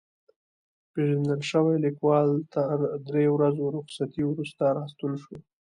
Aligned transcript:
پېژندل 0.91 1.41
شوی 1.49 1.75
لیکوال 1.85 2.29
تر 2.53 2.67
درې 3.07 3.25
ورځو 3.35 3.65
رخصتۍ 3.77 4.23
وروسته 4.27 4.63
راستون 4.77 5.11
شو. 5.23 5.35